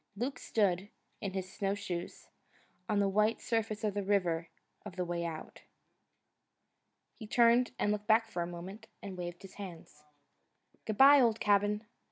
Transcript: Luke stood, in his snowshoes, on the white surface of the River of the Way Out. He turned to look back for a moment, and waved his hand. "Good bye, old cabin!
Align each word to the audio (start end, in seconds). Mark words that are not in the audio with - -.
Luke 0.17 0.39
stood, 0.39 0.89
in 1.21 1.33
his 1.33 1.53
snowshoes, 1.53 2.29
on 2.89 2.97
the 2.97 3.07
white 3.07 3.39
surface 3.39 3.83
of 3.83 3.93
the 3.93 4.01
River 4.01 4.49
of 4.83 4.95
the 4.95 5.05
Way 5.05 5.23
Out. 5.25 5.61
He 7.19 7.27
turned 7.27 7.77
to 7.77 7.85
look 7.85 8.07
back 8.07 8.25
for 8.31 8.41
a 8.41 8.47
moment, 8.47 8.87
and 9.03 9.15
waved 9.15 9.43
his 9.43 9.53
hand. 9.61 9.89
"Good 10.85 10.97
bye, 10.97 11.19
old 11.21 11.39
cabin! 11.39 11.83